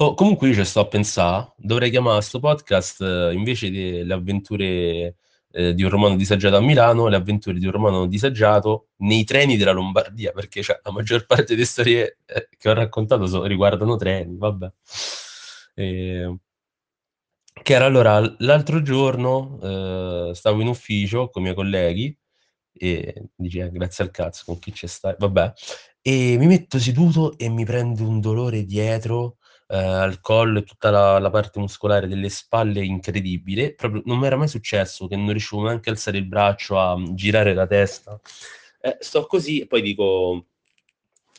[0.00, 5.16] Oh, comunque io ci sto a pensare, dovrei chiamare sto podcast eh, invece delle avventure
[5.50, 9.56] eh, di un romano disagiato a Milano, le avventure di un romano disagiato nei treni
[9.56, 13.96] della Lombardia, perché cioè, la maggior parte delle storie eh, che ho raccontato so, riguardano
[13.96, 14.72] treni, vabbè.
[15.74, 16.36] E...
[17.60, 19.58] Che era allora l'altro giorno
[20.30, 22.16] eh, stavo in ufficio con i miei colleghi
[22.72, 25.52] e dici eh, grazie al cazzo con chi c'è stai, vabbè,
[26.00, 30.90] e mi metto seduto e mi prende un dolore dietro eh, al collo e tutta
[30.90, 33.74] la, la, parte muscolare delle spalle incredibile.
[33.74, 36.96] Proprio non mi era mai successo che non riuscivo neanche a alzare il braccio, a
[37.12, 38.18] girare la testa.
[38.80, 40.46] Eh, sto così e poi dico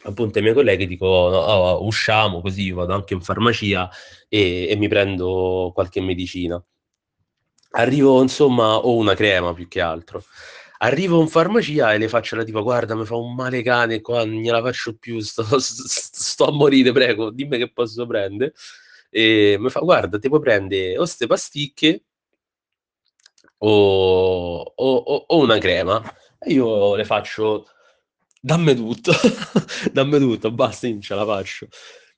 [0.03, 3.89] appunto ai miei colleghi dico no, oh, usciamo così vado anche in farmacia
[4.30, 6.61] e, e mi prendo qualche medicina
[7.71, 10.23] arrivo insomma ho una crema più che altro
[10.81, 14.23] Arrivo in farmacia e le faccio la tipo, guarda, mi fa un male cane qua,
[14.25, 18.53] non gliela faccio più, sto, sto, a morire, prego, dimmi che posso prendere.
[19.09, 22.03] E mi fa, guarda, ti puoi prendere o ste pasticche
[23.57, 26.02] o, o, o una crema.
[26.39, 27.67] E io le faccio,
[28.39, 29.11] dammi tutto,
[29.91, 31.67] dammi tutto, basta, non ce la faccio.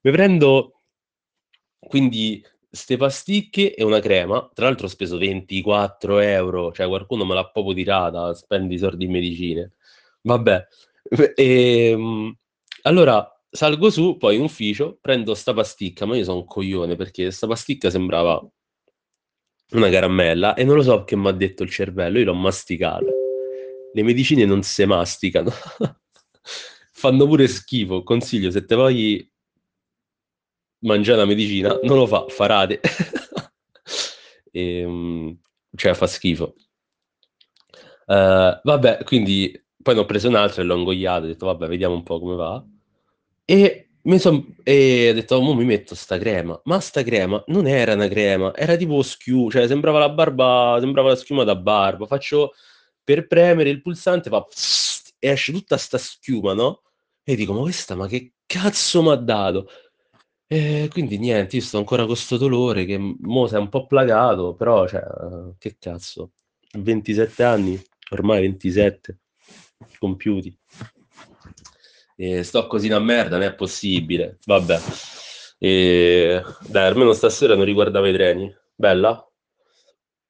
[0.02, 0.82] Mi prendo
[1.78, 4.50] quindi ste pasticche e una crema.
[4.54, 9.04] Tra l'altro ho speso 24 euro, cioè qualcuno me l'ha proprio tirata, spendi i soldi
[9.04, 9.72] in medicine.
[10.22, 10.66] Vabbè.
[11.10, 12.34] E, ehm,
[12.82, 17.30] allora salgo su, poi in ufficio, prendo sta pasticca, ma io sono un coglione perché
[17.30, 18.42] sta pasticca sembrava
[19.72, 23.04] una caramella e non lo so che mi ha detto il cervello, io l'ho masticata.
[23.94, 25.50] Le medicine non si masticano.
[26.92, 28.02] Fanno pure schifo.
[28.02, 29.31] Consiglio, se te vuoi
[30.82, 32.80] mangiare la medicina, non lo fa, farate.
[34.50, 35.38] e, ehm,
[35.74, 36.54] cioè fa schifo.
[38.06, 41.94] Uh, vabbè, quindi poi ne ho preso un'altra e l'ho ingoiato, ho detto vabbè, vediamo
[41.94, 42.64] un po' come va.
[43.44, 46.60] E mi sono e ho detto, oh, mi metto sta crema.
[46.64, 51.10] Ma sta crema non era una crema, era tipo schiuma, cioè sembrava la barba, sembrava
[51.10, 52.06] la schiuma da barba.
[52.06, 52.52] Faccio
[53.04, 54.46] per premere il pulsante, fa
[55.18, 56.82] e esce tutta sta schiuma, no?
[57.22, 59.68] E dico, ma questa, ma che cazzo mi ha dato?
[60.52, 63.86] E quindi niente, io sto ancora con sto dolore che mo si è un po'
[63.86, 65.02] plagato, però cioè,
[65.56, 66.32] che cazzo,
[66.78, 69.18] 27 anni, ormai 27,
[69.98, 70.54] compiuti.
[72.16, 74.40] E sto così una merda, non è possibile.
[74.44, 74.78] Vabbè.
[75.58, 78.54] E, dai, almeno stasera non riguardavo i treni.
[78.74, 79.26] Bella?